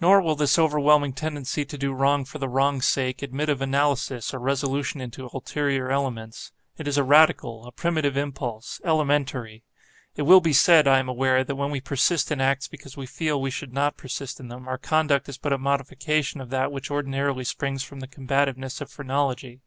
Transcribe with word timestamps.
Nor 0.00 0.22
will 0.22 0.36
this 0.36 0.60
overwhelming 0.60 1.12
tendency 1.12 1.64
to 1.64 1.76
do 1.76 1.92
wrong 1.92 2.24
for 2.24 2.38
the 2.38 2.48
wrong's 2.48 2.86
sake, 2.86 3.20
admit 3.20 3.48
of 3.48 3.60
analysis, 3.60 4.32
or 4.32 4.38
resolution 4.38 5.00
into 5.00 5.28
ulterior 5.34 5.90
elements. 5.90 6.52
It 6.78 6.86
is 6.86 6.96
a 6.96 7.02
radical, 7.02 7.66
a 7.66 7.72
primitive 7.72 8.16
impulse—elementary. 8.16 9.64
It 10.14 10.22
will 10.22 10.40
be 10.40 10.52
said, 10.52 10.86
I 10.86 11.00
am 11.00 11.08
aware, 11.08 11.42
that 11.42 11.56
when 11.56 11.72
we 11.72 11.80
persist 11.80 12.30
in 12.30 12.40
acts 12.40 12.68
because 12.68 12.96
we 12.96 13.06
feel 13.06 13.42
we 13.42 13.50
should 13.50 13.72
not 13.72 13.96
persist 13.96 14.38
in 14.38 14.46
them, 14.46 14.68
our 14.68 14.78
conduct 14.78 15.28
is 15.28 15.36
but 15.36 15.52
a 15.52 15.58
modification 15.58 16.40
of 16.40 16.50
that 16.50 16.70
which 16.70 16.88
ordinarily 16.88 17.42
springs 17.42 17.82
from 17.82 17.98
the 17.98 18.06
combativeness 18.06 18.80
of 18.80 18.88
phrenology. 18.88 19.62